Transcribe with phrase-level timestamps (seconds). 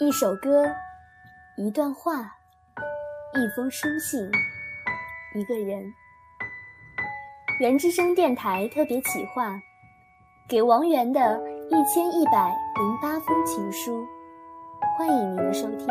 [0.00, 0.64] 一首歌，
[1.58, 2.34] 一段话，
[3.34, 4.18] 一封书信，
[5.34, 5.92] 一个人。
[7.60, 9.60] 原之声电台特别企划，
[10.48, 14.02] 给王源的一千一百零八封情书，
[14.96, 15.86] 欢迎您的收听。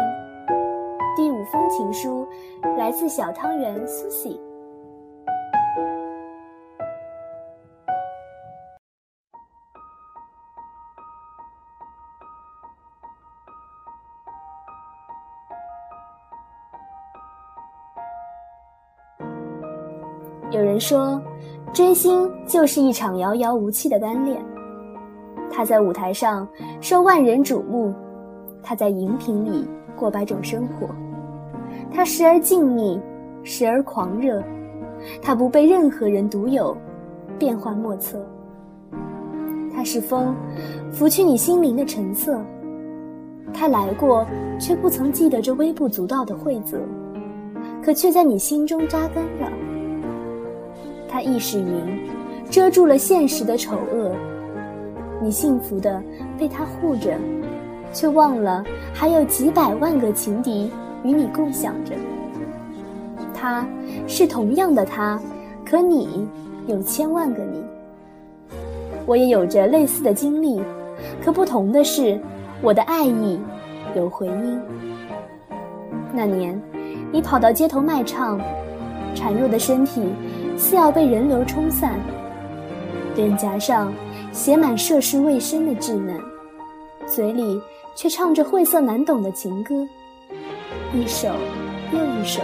[1.15, 2.27] 第五封情书
[2.79, 4.48] 来自小汤圆 Susie。
[20.51, 21.21] 有人说，
[21.71, 24.43] 追星就是一场遥遥无期的单恋。
[25.51, 26.47] 他在舞台上
[26.81, 27.93] 受万人瞩目，
[28.63, 30.87] 他在荧屏里过百种生活。
[31.91, 32.99] 他时而静谧，
[33.43, 34.43] 时而狂热。
[35.21, 36.75] 他不被任何人独有，
[37.37, 38.17] 变幻莫测。
[39.71, 40.35] 他是风，
[40.91, 42.41] 拂去你心灵的陈色。
[43.53, 44.25] 他来过，
[44.59, 46.79] 却不曾记得这微不足道的惠泽，
[47.83, 49.68] 可却在你心中扎根了。
[51.11, 51.99] 他亦是云，
[52.49, 54.15] 遮住了现实的丑恶。
[55.21, 56.01] 你幸福的
[56.37, 57.17] 被他护着，
[57.91, 60.71] 却忘了还有几百万个情敌
[61.03, 61.93] 与你共享着。
[63.33, 63.65] 他
[64.07, 65.19] 是同样的他，
[65.65, 66.27] 可你
[66.67, 67.63] 有千万个你。
[69.05, 70.61] 我也有着类似的经历，
[71.23, 72.19] 可不同的是，
[72.61, 73.39] 我的爱意
[73.95, 74.61] 有回音。
[76.13, 76.61] 那年，
[77.11, 78.39] 你跑到街头卖唱，
[79.15, 80.03] 孱弱的身体。
[80.59, 81.97] 似要被人流冲散，
[83.15, 83.93] 脸颊上
[84.33, 86.19] 写满涉世未深的稚嫩，
[87.07, 87.61] 嘴里
[87.95, 89.73] 却唱着晦涩难懂的情歌，
[90.93, 91.29] 一首
[91.93, 92.41] 又一首，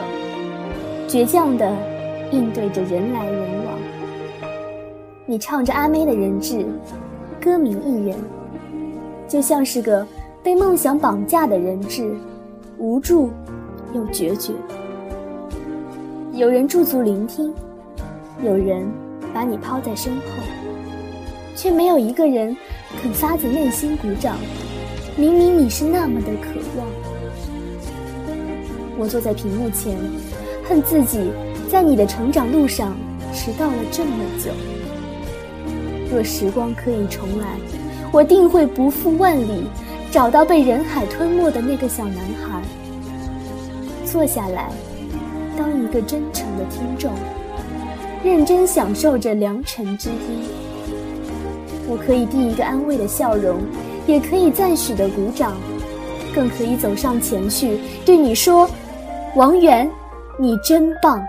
[1.10, 1.70] 倔强地
[2.32, 3.78] 应对着人来人往。
[5.26, 6.66] 你唱着阿妹的人质，
[7.42, 8.18] 歌名一人，
[9.28, 10.08] 就像是个
[10.42, 12.16] 被梦想绑架的人质，
[12.78, 13.30] 无助
[13.94, 14.54] 又决绝。
[16.32, 17.54] 有人驻足聆听。
[18.44, 18.92] 有人
[19.34, 20.22] 把你抛在身后，
[21.56, 22.56] 却没有一个人
[23.02, 24.38] 肯发自内心鼓掌。
[25.16, 26.86] 明明你是那么的渴望。
[28.98, 29.98] 我坐在屏幕前，
[30.68, 31.32] 恨自己
[31.70, 32.96] 在你的成长路上
[33.34, 34.12] 迟到了这么
[34.44, 34.52] 久。
[36.12, 37.58] 若时光可以重来，
[38.12, 39.64] 我定会不负万里，
[40.12, 42.62] 找到被人海吞没的那个小男孩，
[44.06, 44.70] 坐下来，
[45.58, 47.12] 当一个真诚的听众。
[48.26, 50.50] 认真享受着良辰之机，
[51.88, 53.60] 我可以递一个安慰的笑容，
[54.08, 55.56] 也可以赞许的鼓掌，
[56.34, 58.68] 更可以走上前去对你说
[59.38, 59.88] ：“王源，
[60.40, 61.24] 你真棒。”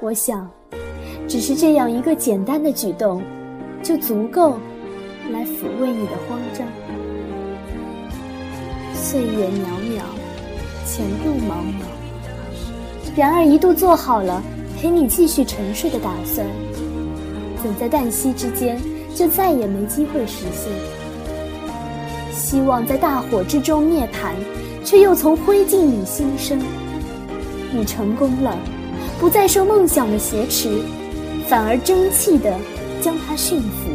[0.00, 0.50] 我想，
[1.28, 3.22] 只是这样一个简单的举动，
[3.82, 4.56] 就足够
[5.30, 6.66] 来抚慰你的慌张。
[8.94, 10.00] 岁月渺渺，
[10.86, 11.84] 前路茫茫，
[13.14, 14.42] 然而一度做好了。
[14.80, 16.46] 陪你继续沉睡的打算，
[17.62, 18.78] 怎在旦夕之间
[19.14, 20.70] 就再也没机会实现？
[22.32, 24.36] 希望在大火之中灭盘，
[24.84, 26.60] 却又从灰烬里新生。
[27.72, 28.56] 你成功了，
[29.18, 30.78] 不再受梦想的挟持，
[31.48, 32.54] 反而争气的
[33.00, 33.85] 将它驯服。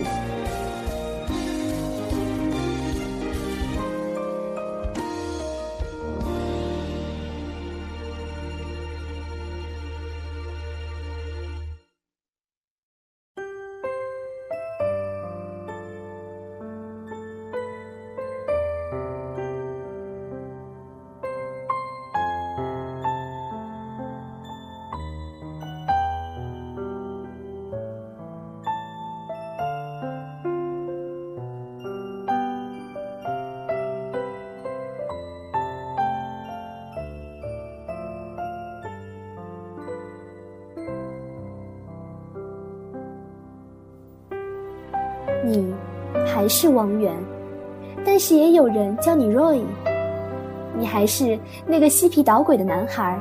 [46.34, 47.14] 还是王源，
[48.06, 49.62] 但是也有人叫你 Roy。
[50.78, 51.38] 你还是
[51.68, 53.20] 那个嬉皮捣鬼的男孩，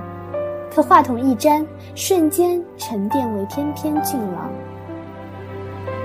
[0.72, 1.66] 可话筒一沾，
[1.96, 4.48] 瞬间沉淀为翩翩俊朗。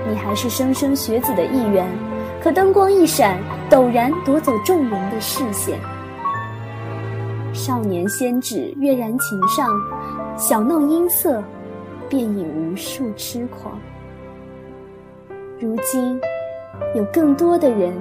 [0.08, 1.86] 你还是莘莘学子的一员，
[2.42, 3.38] 可灯光一闪，
[3.70, 5.78] 陡然夺走众人的视线。
[7.52, 9.70] 少年仙指跃然琴上，
[10.36, 11.42] 小弄音色，
[12.08, 13.78] 便引无数痴狂。
[15.58, 16.20] 如今，
[16.96, 17.92] 有更多的人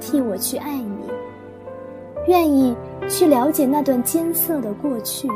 [0.00, 1.06] 替我去爱你，
[2.26, 2.76] 愿意
[3.08, 5.28] 去了解那段艰涩的过去。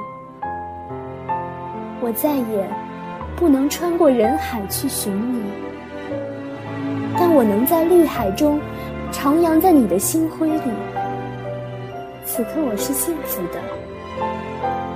[2.01, 2.69] 我再也
[3.37, 5.41] 不能穿过人海去寻你，
[7.17, 8.61] 但我能在绿海中
[9.13, 10.73] 徜徉在你的星辉里，
[12.25, 13.61] 此刻我是幸福的，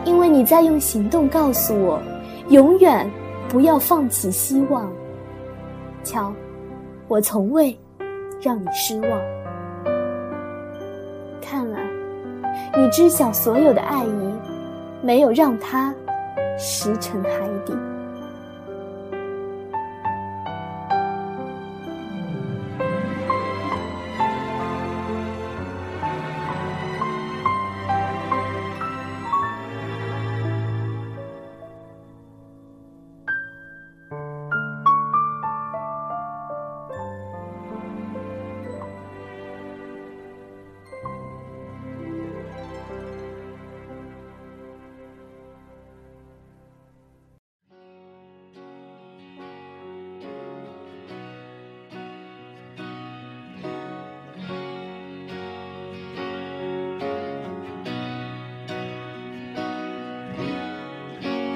[0.04, 2.02] 因为你在用行动告诉我，
[2.48, 3.08] 永远
[3.48, 4.90] 不要放弃希望。
[6.02, 6.32] 瞧，
[7.06, 7.78] 我从未
[8.40, 9.20] 让你失望。
[11.42, 11.80] 看来，
[12.76, 14.34] 你知晓所有的爱意，
[15.02, 15.94] 没有让他
[16.58, 17.30] 石沉海
[17.66, 17.74] 底。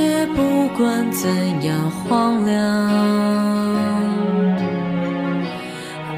[0.00, 1.28] 也不管怎
[1.62, 2.56] 样荒凉，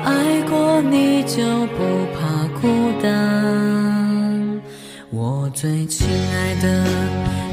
[0.04, 1.42] 爱过你就
[1.76, 2.20] 不怕
[2.60, 3.10] 孤单。
[5.10, 6.84] 我最亲爱的，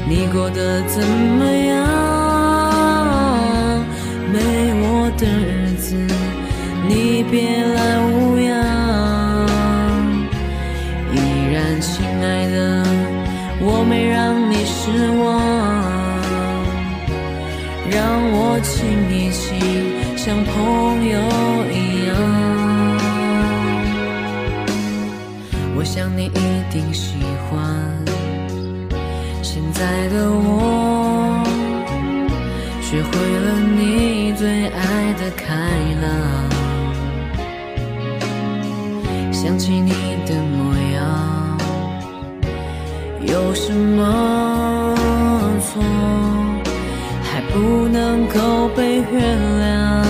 [0.08, 1.76] 你过得怎么样？
[4.32, 4.38] 没
[4.82, 5.59] 我的日
[26.70, 27.16] 定喜
[27.48, 27.58] 欢
[29.42, 31.42] 现在的我，
[32.80, 35.44] 学会了你最爱的开
[36.00, 36.08] 朗。
[39.32, 39.90] 想起你
[40.26, 41.58] 的模样，
[43.26, 44.94] 有什么
[45.60, 45.82] 错？
[47.24, 50.09] 还不能够被原谅。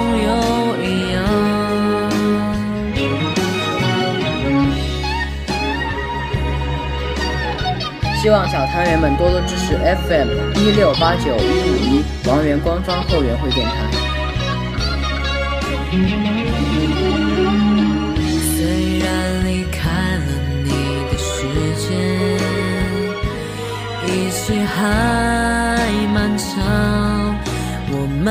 [8.21, 9.75] 希望小团员们多多支持
[10.07, 13.73] FM 一六八九一五一王源官方后援会电台。
[18.53, 19.79] 虽然离开
[20.17, 20.25] 了
[20.63, 20.69] 你
[21.09, 21.33] 的世
[21.79, 21.87] 界。
[24.05, 26.45] 一切还漫长，
[27.89, 28.29] 我们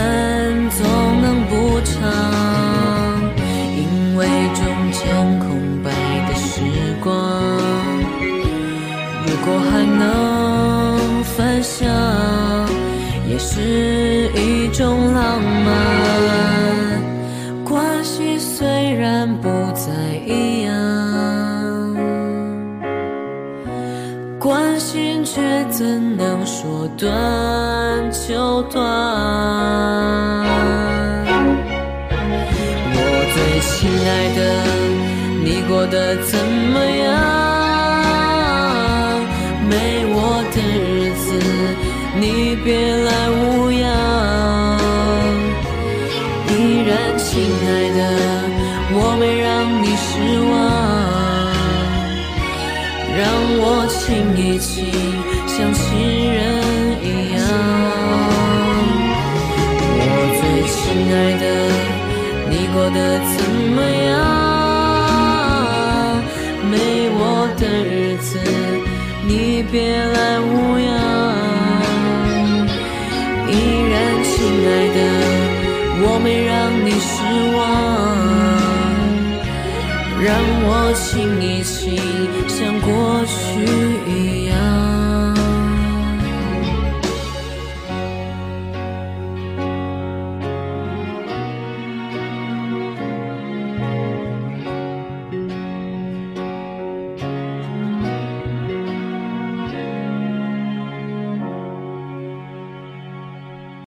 [25.24, 27.08] 却怎能说断
[28.10, 28.82] 就断？
[32.92, 32.98] 我
[33.34, 33.68] 最亲
[34.06, 34.40] 爱的，
[35.44, 36.38] 你过得怎
[36.72, 37.08] 么样？
[39.68, 39.72] 没
[40.12, 41.26] 我的日子，
[42.18, 42.68] 你别
[43.04, 43.80] 来无恙。
[46.48, 46.52] 依
[46.86, 47.28] 然亲
[47.66, 48.00] 爱的，
[48.92, 49.48] 我没让
[49.82, 50.08] 你失
[50.50, 50.50] 望。
[53.12, 53.26] 让
[53.58, 53.98] 我亲
[54.36, 54.86] 一亲，
[55.60, 56.40] 像亲人
[57.02, 57.38] 一样。
[60.00, 60.02] 我
[60.40, 60.80] 最亲
[61.12, 61.44] 爱的，
[62.48, 62.98] 你过得
[63.36, 63.38] 怎
[63.74, 63.76] 么
[64.08, 64.18] 样？
[66.70, 66.72] 没
[67.12, 67.20] 我
[67.58, 68.30] 的日子，
[69.26, 69.76] 你别